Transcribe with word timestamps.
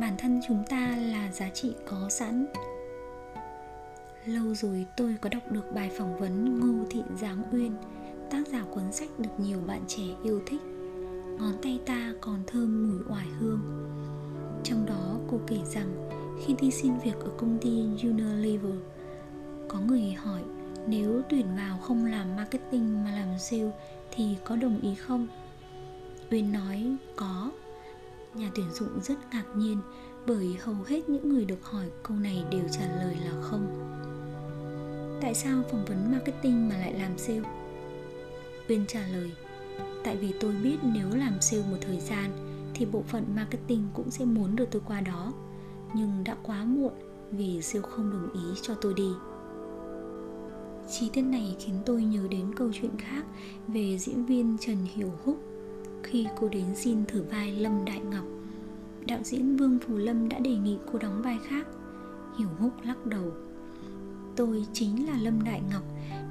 bản 0.00 0.14
thân 0.18 0.40
chúng 0.48 0.64
ta 0.68 0.96
là 0.96 1.32
giá 1.32 1.48
trị 1.48 1.72
có 1.86 2.08
sẵn. 2.08 2.46
Lâu 4.26 4.54
rồi 4.54 4.86
tôi 4.96 5.16
có 5.20 5.28
đọc 5.28 5.42
được 5.50 5.72
bài 5.74 5.90
phỏng 5.98 6.18
vấn 6.18 6.60
ngô 6.60 6.84
thị 6.90 7.02
giáng 7.20 7.42
uyên, 7.52 7.72
tác 8.30 8.48
giả 8.48 8.64
cuốn 8.70 8.92
sách 8.92 9.08
được 9.18 9.30
nhiều 9.38 9.60
bạn 9.66 9.80
trẻ 9.88 10.02
yêu 10.22 10.40
thích. 10.46 10.60
Ngón 11.38 11.52
tay 11.62 11.80
ta 11.86 12.14
còn 12.20 12.42
thơm 12.46 12.88
mùi 12.88 13.02
oải 13.08 13.26
hương. 13.40 13.60
Trong 14.64 14.86
đó, 14.86 15.16
cô 15.30 15.40
kể 15.46 15.58
rằng 15.64 16.08
khi 16.44 16.54
đi 16.60 16.70
xin 16.70 16.92
việc 17.04 17.20
ở 17.20 17.30
công 17.36 17.58
ty 17.58 17.70
Unilever 18.02 18.76
có 19.68 19.80
người 19.80 20.12
hỏi 20.12 20.42
nếu 20.86 21.22
tuyển 21.28 21.46
vào 21.56 21.78
không 21.78 22.04
làm 22.04 22.36
marketing 22.36 23.04
mà 23.04 23.12
làm 23.12 23.38
sale 23.38 23.70
thì 24.10 24.36
có 24.44 24.56
đồng 24.56 24.80
ý 24.80 24.94
không? 24.94 25.26
Uyên 26.30 26.52
nói, 26.52 26.96
có 27.16 27.50
nhà 28.34 28.50
tuyển 28.54 28.66
dụng 28.72 29.00
rất 29.02 29.14
ngạc 29.32 29.44
nhiên, 29.56 29.78
bởi 30.26 30.56
hầu 30.60 30.76
hết 30.86 31.08
những 31.08 31.28
người 31.28 31.44
được 31.44 31.64
hỏi 31.64 31.90
câu 32.02 32.16
này 32.16 32.44
đều 32.50 32.62
trả 32.72 32.96
lời 32.96 33.16
là 33.24 33.42
không. 33.42 33.66
Tại 35.20 35.34
sao 35.34 35.62
phỏng 35.70 35.84
vấn 35.84 36.12
marketing 36.12 36.68
mà 36.68 36.76
lại 36.76 36.94
làm 36.94 37.18
sale? 37.18 37.42
Uyên 38.68 38.84
trả 38.88 39.06
lời, 39.12 39.32
tại 40.04 40.16
vì 40.16 40.34
tôi 40.40 40.52
biết 40.62 40.76
nếu 40.82 41.08
làm 41.14 41.40
sale 41.40 41.62
một 41.70 41.76
thời 41.80 42.00
gian, 42.00 42.30
thì 42.74 42.86
bộ 42.86 43.02
phận 43.02 43.24
marketing 43.36 43.88
cũng 43.94 44.10
sẽ 44.10 44.24
muốn 44.24 44.56
được 44.56 44.66
tôi 44.70 44.82
qua 44.86 45.00
đó. 45.00 45.32
Nhưng 45.94 46.24
đã 46.24 46.36
quá 46.42 46.64
muộn 46.64 46.92
vì 47.30 47.62
sale 47.62 47.88
không 47.90 48.10
đồng 48.10 48.32
ý 48.32 48.60
cho 48.62 48.74
tôi 48.74 48.94
đi. 48.94 49.10
Chi 50.90 51.10
tiết 51.12 51.22
này 51.22 51.56
khiến 51.58 51.74
tôi 51.86 52.02
nhớ 52.02 52.26
đến 52.30 52.54
câu 52.54 52.70
chuyện 52.80 52.96
khác 52.98 53.24
về 53.68 53.98
diễn 53.98 54.26
viên 54.26 54.56
Trần 54.60 54.76
Hiểu 54.94 55.12
Húc 55.24 55.49
khi 56.02 56.26
cô 56.40 56.48
đến 56.48 56.64
xin 56.74 57.04
thử 57.06 57.22
vai 57.22 57.52
Lâm 57.52 57.84
Đại 57.84 58.00
Ngọc. 58.00 58.24
Đạo 59.06 59.18
diễn 59.22 59.56
Vương 59.56 59.78
Phù 59.78 59.96
Lâm 59.96 60.28
đã 60.28 60.38
đề 60.38 60.56
nghị 60.56 60.76
cô 60.92 60.98
đóng 60.98 61.22
vai 61.22 61.38
khác. 61.48 61.66
Hiểu 62.38 62.48
Húc 62.58 62.72
lắc 62.84 63.06
đầu. 63.06 63.32
Tôi 64.36 64.64
chính 64.72 65.06
là 65.06 65.18
Lâm 65.22 65.44
Đại 65.44 65.62
Ngọc, 65.72 65.82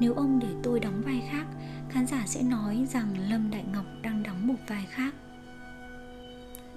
nếu 0.00 0.14
ông 0.14 0.38
để 0.42 0.48
tôi 0.62 0.80
đóng 0.80 1.02
vai 1.04 1.28
khác, 1.30 1.46
khán 1.90 2.06
giả 2.06 2.22
sẽ 2.26 2.42
nói 2.42 2.86
rằng 2.92 3.30
Lâm 3.30 3.50
Đại 3.50 3.64
Ngọc 3.72 3.84
đang 4.02 4.22
đóng 4.22 4.46
một 4.46 4.54
vai 4.68 4.86
khác. 4.90 5.14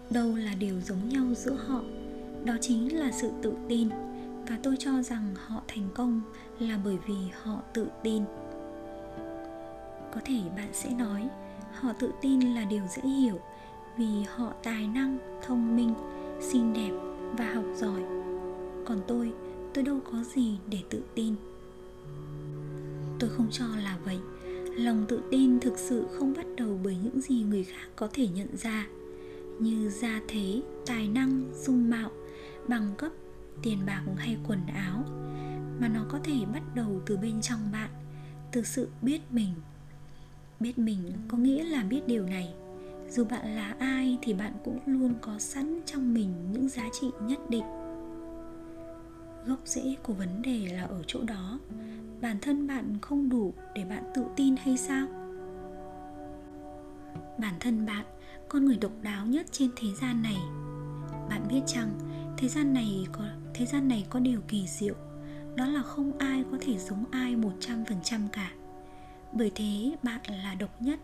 Đâu 0.10 0.36
là 0.36 0.54
điều 0.60 0.82
giống 0.82 1.10
nhau 1.10 1.26
giữa 1.36 1.58
họ, 1.68 1.82
đó 2.46 2.54
chính 2.62 3.00
là 3.00 3.12
sự 3.12 3.32
tự 3.42 3.54
tin 3.70 3.90
và 4.48 4.60
tôi 4.64 4.76
cho 4.80 5.02
rằng 5.02 5.36
họ 5.36 5.62
thành 5.68 5.88
công 5.96 6.22
là 6.60 6.80
bởi 6.84 6.98
vì 7.08 7.16
họ 7.44 7.62
tự 7.74 7.88
tin 8.04 8.24
có 10.14 10.22
thể 10.26 10.40
bạn 10.56 10.70
sẽ 10.74 10.90
nói 10.90 11.28
họ 11.74 11.94
tự 11.94 12.12
tin 12.22 12.40
là 12.42 12.66
điều 12.66 12.84
dễ 12.88 13.02
hiểu 13.10 13.40
vì 13.98 14.24
họ 14.36 14.54
tài 14.64 14.88
năng, 14.88 15.18
thông 15.46 15.76
minh, 15.76 15.94
xinh 16.40 16.74
đẹp 16.74 16.92
và 17.38 17.54
học 17.54 17.66
giỏi. 17.76 18.02
Còn 18.86 19.02
tôi 19.08 19.34
tôi 19.74 19.84
đâu 19.84 20.00
có 20.12 20.24
gì 20.24 20.58
để 20.68 20.80
tự 20.90 21.04
tin. 21.16 21.36
Tôi 23.20 23.30
không 23.30 23.48
cho 23.52 23.66
là 23.84 23.98
vậy. 24.06 24.20
Lòng 24.76 25.06
tự 25.08 25.22
tin 25.32 25.60
thực 25.60 25.78
sự 25.78 26.08
không 26.12 26.34
bắt 26.34 26.46
đầu 26.58 26.80
bởi 26.84 26.98
những 27.04 27.22
gì 27.22 27.44
người 27.44 27.64
khác 27.64 27.88
có 27.96 28.10
thể 28.14 28.28
nhận 28.28 28.58
ra, 28.58 28.88
như 29.60 29.90
gia 29.90 30.22
thế, 30.28 30.62
tài 30.86 31.08
năng, 31.08 31.52
dung 31.56 31.90
mạo, 31.90 32.12
bằng 32.68 32.94
cấp, 32.98 33.12
tiền 33.62 33.80
bạc 33.86 34.02
hay 34.18 34.38
quần 34.48 34.60
áo, 34.74 35.04
mà 35.80 35.88
nó 35.88 36.06
có 36.10 36.20
thể 36.24 36.46
bắt 36.54 36.62
đầu 36.76 37.02
từ 37.06 37.18
bên 37.18 37.42
trong 37.42 37.60
bạn, 37.74 37.90
từ 38.52 38.64
sự 38.64 38.90
biết 39.02 39.22
mình 39.32 39.54
biết 40.62 40.80
mình 40.80 41.14
có 41.28 41.38
nghĩa 41.38 41.64
là 41.64 41.84
biết 41.84 42.02
điều 42.08 42.26
này. 42.26 42.54
Dù 43.10 43.26
bạn 43.26 43.56
là 43.56 43.76
ai 43.80 44.18
thì 44.22 44.34
bạn 44.34 44.54
cũng 44.64 44.80
luôn 44.86 45.14
có 45.22 45.40
sẵn 45.40 45.82
trong 45.86 46.14
mình 46.14 46.34
những 46.52 46.70
giá 46.70 46.84
trị 47.02 47.08
nhất 47.22 47.40
định. 47.50 47.64
Gốc 49.46 49.60
rễ 49.66 49.96
của 50.04 50.14
vấn 50.14 50.42
đề 50.42 50.68
là 50.74 50.84
ở 50.84 51.04
chỗ 51.08 51.24
đó. 51.24 51.60
Bản 52.22 52.38
thân 52.42 52.68
bạn 52.68 52.98
không 53.02 53.30
đủ 53.30 53.54
để 53.76 53.86
bạn 53.86 54.04
tự 54.14 54.24
tin 54.36 54.56
hay 54.56 54.78
sao? 54.78 55.08
Bản 57.38 57.54
thân 57.60 57.86
bạn, 57.86 58.06
con 58.50 58.66
người 58.66 58.78
độc 58.78 58.92
đáo 59.02 59.26
nhất 59.26 59.46
trên 59.52 59.70
thế 59.76 59.88
gian 60.02 60.22
này. 60.22 60.38
Bạn 61.30 61.48
biết 61.50 61.62
chăng, 61.68 62.00
thế 62.38 62.48
gian 62.48 62.74
này 62.74 63.06
có, 63.12 63.24
thế 63.54 63.66
gian 63.66 63.88
này 63.88 64.06
có 64.10 64.20
điều 64.20 64.42
kỳ 64.48 64.68
diệu. 64.68 64.96
Đó 65.56 65.66
là 65.66 65.82
không 65.82 66.18
ai 66.18 66.44
có 66.52 66.58
thể 66.62 66.78
giống 66.78 67.06
ai 67.12 67.36
một 67.36 67.54
trăm 67.60 67.86
phần 67.86 67.98
trăm 68.04 68.28
cả 68.32 68.52
bởi 69.34 69.52
thế, 69.56 69.96
bạn 70.04 70.22
là 70.28 70.56
độc 70.56 70.82
nhất, 70.82 71.00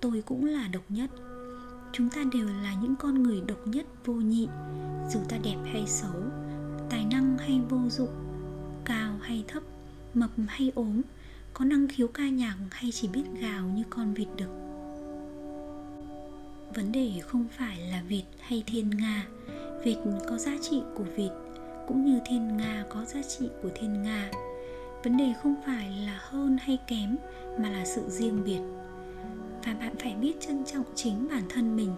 tôi 0.00 0.22
cũng 0.26 0.44
là 0.44 0.68
độc 0.72 0.82
nhất. 0.88 1.10
Chúng 1.92 2.10
ta 2.10 2.24
đều 2.32 2.46
là 2.46 2.74
những 2.82 2.94
con 2.96 3.22
người 3.22 3.42
độc 3.46 3.66
nhất, 3.66 3.86
vô 4.04 4.14
nhị. 4.14 4.48
Dù 5.10 5.20
ta 5.28 5.38
đẹp 5.44 5.56
hay 5.64 5.86
xấu, 5.86 6.22
tài 6.90 7.04
năng 7.04 7.38
hay 7.38 7.60
vô 7.68 7.78
dụng, 7.88 8.14
cao 8.84 9.18
hay 9.22 9.44
thấp, 9.48 9.62
mập 10.14 10.30
hay 10.48 10.72
ốm, 10.74 11.02
có 11.54 11.64
năng 11.64 11.88
khiếu 11.88 12.08
ca 12.08 12.28
nhạc 12.28 12.56
hay 12.70 12.92
chỉ 12.92 13.08
biết 13.08 13.24
gào 13.40 13.66
như 13.66 13.82
con 13.90 14.14
vịt 14.14 14.28
đực. 14.36 14.50
Vấn 16.74 16.92
đề 16.92 17.12
không 17.26 17.46
phải 17.58 17.80
là 17.80 18.02
vịt 18.08 18.24
hay 18.40 18.62
thiên 18.66 18.90
nga. 18.90 19.26
Vịt 19.84 19.98
có 20.28 20.38
giá 20.38 20.52
trị 20.62 20.82
của 20.94 21.04
vịt, 21.16 21.32
cũng 21.88 22.04
như 22.04 22.20
thiên 22.26 22.56
nga 22.56 22.84
có 22.90 23.04
giá 23.04 23.20
trị 23.22 23.48
của 23.62 23.68
thiên 23.74 24.02
nga 24.02 24.30
vấn 25.04 25.16
đề 25.16 25.32
không 25.42 25.54
phải 25.66 25.90
là 26.06 26.18
hơn 26.22 26.56
hay 26.60 26.78
kém, 26.86 27.16
mà 27.58 27.70
là 27.70 27.84
sự 27.84 28.02
riêng 28.08 28.44
biệt. 28.44 28.60
Và 29.64 29.74
bạn 29.80 29.94
phải 29.98 30.14
biết 30.14 30.40
trân 30.40 30.64
trọng 30.64 30.84
chính 30.94 31.28
bản 31.30 31.42
thân 31.48 31.76
mình. 31.76 31.94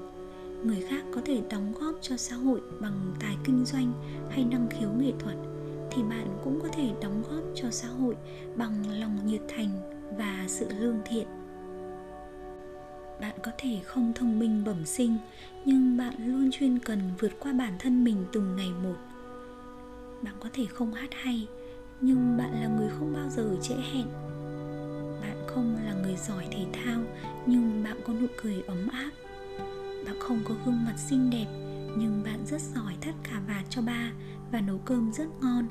Người 0.64 0.86
khác 0.88 1.04
có 1.14 1.20
thể 1.24 1.42
đóng 1.50 1.72
góp 1.80 1.94
cho 2.02 2.16
xã 2.16 2.36
hội 2.36 2.60
bằng 2.80 3.14
tài 3.20 3.36
kinh 3.44 3.64
doanh 3.64 3.92
hay 4.30 4.44
năng 4.44 4.68
khiếu 4.70 4.90
nghệ 4.98 5.12
thuật, 5.18 5.36
thì 5.90 6.02
bạn 6.02 6.38
cũng 6.44 6.60
có 6.62 6.68
thể 6.68 6.90
đóng 7.02 7.22
góp 7.30 7.44
cho 7.54 7.70
xã 7.70 7.88
hội 7.88 8.16
bằng 8.56 9.00
lòng 9.00 9.26
nhiệt 9.26 9.40
thành 9.48 9.68
và 10.18 10.44
sự 10.48 10.68
lương 10.78 10.98
thiện. 11.04 11.26
Bạn 13.20 13.34
có 13.42 13.50
thể 13.58 13.78
không 13.84 14.12
thông 14.14 14.38
minh 14.38 14.64
bẩm 14.64 14.84
sinh, 14.84 15.16
nhưng 15.64 15.96
bạn 15.96 16.14
luôn 16.26 16.50
chuyên 16.52 16.78
cần 16.78 17.00
vượt 17.18 17.32
qua 17.40 17.52
bản 17.52 17.72
thân 17.78 18.04
mình 18.04 18.24
từng 18.32 18.56
ngày 18.56 18.70
một. 18.82 18.96
Bạn 20.22 20.34
có 20.40 20.48
thể 20.52 20.66
không 20.66 20.92
hát 20.92 21.10
hay 21.12 21.46
nhưng 22.00 22.36
bạn 22.36 22.60
là 22.60 22.68
người 22.68 22.88
không 22.98 23.12
bao 23.12 23.28
giờ 23.28 23.56
trễ 23.62 23.74
hẹn. 23.74 24.06
Bạn 25.20 25.44
không 25.46 25.76
là 25.84 25.94
người 26.02 26.16
giỏi 26.16 26.46
thể 26.50 26.66
thao, 26.72 27.00
nhưng 27.46 27.84
bạn 27.84 27.96
có 28.06 28.12
nụ 28.12 28.26
cười 28.42 28.62
ấm 28.66 28.88
áp. 28.88 29.10
Bạn 30.06 30.16
không 30.20 30.40
có 30.44 30.54
gương 30.66 30.84
mặt 30.84 30.94
xinh 30.96 31.30
đẹp, 31.30 31.46
nhưng 31.96 32.22
bạn 32.24 32.46
rất 32.46 32.60
giỏi 32.60 32.96
thắt 33.00 33.14
cà 33.22 33.42
vạt 33.48 33.64
cho 33.70 33.82
ba 33.82 34.12
và 34.52 34.60
nấu 34.60 34.78
cơm 34.78 35.12
rất 35.12 35.26
ngon. 35.40 35.66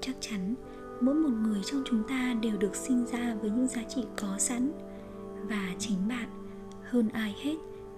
Chắc 0.00 0.16
chắn, 0.20 0.54
mỗi 1.00 1.14
một 1.14 1.36
người 1.42 1.60
trong 1.64 1.82
chúng 1.86 2.02
ta 2.08 2.34
đều 2.42 2.56
được 2.56 2.76
sinh 2.76 3.06
ra 3.06 3.34
với 3.40 3.50
những 3.50 3.68
giá 3.68 3.82
trị 3.82 4.04
có 4.16 4.38
sẵn. 4.38 4.72
Và 5.48 5.74
chính 5.78 6.08
bạn, 6.08 6.28
hơn 6.90 7.08
ai 7.08 7.34
hết 7.42 7.56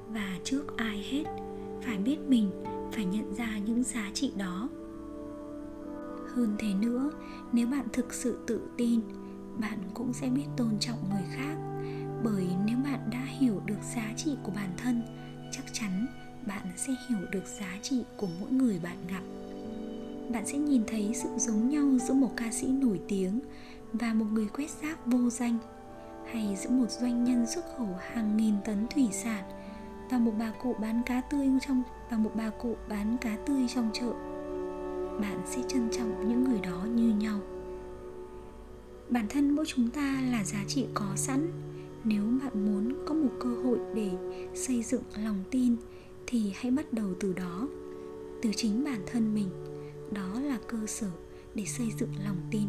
và 0.08 0.38
trước 0.44 0.76
ai 0.76 1.04
hết, 1.10 1.24
phải 1.82 1.98
biết 1.98 2.18
mình, 2.28 2.50
phải 2.92 3.04
nhận 3.04 3.34
ra 3.34 3.58
những 3.58 3.82
giá 3.82 4.10
trị 4.14 4.32
đó 4.36 4.68
hơn 6.34 6.54
thế 6.58 6.74
nữa. 6.74 7.10
Nếu 7.52 7.66
bạn 7.66 7.86
thực 7.92 8.14
sự 8.14 8.38
tự 8.46 8.60
tin, 8.76 9.00
bạn 9.60 9.78
cũng 9.94 10.12
sẽ 10.12 10.28
biết 10.28 10.46
tôn 10.56 10.78
trọng 10.80 11.08
người 11.10 11.24
khác. 11.36 11.56
Bởi 12.24 12.46
nếu 12.66 12.76
bạn 12.84 13.10
đã 13.12 13.24
hiểu 13.24 13.60
được 13.66 13.82
giá 13.94 14.12
trị 14.16 14.36
của 14.42 14.52
bản 14.54 14.70
thân, 14.76 15.02
chắc 15.52 15.64
chắn 15.72 16.06
bạn 16.46 16.66
sẽ 16.76 16.92
hiểu 17.08 17.18
được 17.32 17.44
giá 17.60 17.78
trị 17.82 18.04
của 18.16 18.28
mỗi 18.40 18.50
người 18.50 18.80
bạn 18.82 18.96
gặp. 19.08 19.22
Bạn 20.32 20.46
sẽ 20.46 20.58
nhìn 20.58 20.82
thấy 20.86 21.10
sự 21.14 21.28
giống 21.36 21.68
nhau 21.68 21.98
giữa 21.98 22.14
một 22.14 22.30
ca 22.36 22.52
sĩ 22.52 22.68
nổi 22.68 23.00
tiếng 23.08 23.40
và 23.92 24.14
một 24.14 24.26
người 24.32 24.46
quét 24.46 24.70
rác 24.82 25.06
vô 25.06 25.30
danh, 25.30 25.58
hay 26.32 26.56
giữa 26.56 26.70
một 26.70 26.90
doanh 26.90 27.24
nhân 27.24 27.46
xuất 27.46 27.64
khẩu 27.78 27.88
hàng 28.12 28.36
nghìn 28.36 28.54
tấn 28.64 28.86
thủy 28.94 29.08
sản 29.12 29.44
và 30.10 30.18
một 30.18 30.32
bà 30.38 30.52
cụ 30.62 30.74
bán 30.80 31.02
cá 31.06 31.20
tươi 31.20 31.48
trong, 31.66 31.82
và 32.10 32.16
một 32.16 32.30
bà 32.34 32.50
cụ 32.50 32.76
bán 32.88 33.16
cá 33.20 33.36
tươi 33.46 33.66
trong 33.74 33.90
chợ 33.92 34.12
bạn 35.20 35.40
sẽ 35.46 35.62
trân 35.68 35.88
trọng 35.90 36.28
những 36.28 36.44
người 36.44 36.60
đó 36.60 36.86
như 36.94 37.14
nhau. 37.14 37.40
Bản 39.08 39.26
thân 39.28 39.50
mỗi 39.50 39.64
chúng 39.68 39.90
ta 39.90 40.22
là 40.30 40.44
giá 40.44 40.64
trị 40.68 40.86
có 40.94 41.06
sẵn. 41.16 41.50
Nếu 42.04 42.22
bạn 42.42 42.66
muốn 42.66 42.94
có 43.06 43.14
một 43.14 43.30
cơ 43.40 43.48
hội 43.48 43.78
để 43.94 44.10
xây 44.54 44.82
dựng 44.82 45.02
lòng 45.16 45.44
tin, 45.50 45.76
thì 46.26 46.52
hãy 46.54 46.70
bắt 46.70 46.92
đầu 46.92 47.06
từ 47.20 47.32
đó. 47.32 47.68
Từ 48.42 48.50
chính 48.56 48.84
bản 48.84 49.00
thân 49.06 49.34
mình, 49.34 49.48
đó 50.12 50.40
là 50.40 50.58
cơ 50.68 50.86
sở 50.86 51.10
để 51.54 51.64
xây 51.64 51.92
dựng 51.98 52.10
lòng 52.24 52.40
tin. 52.50 52.68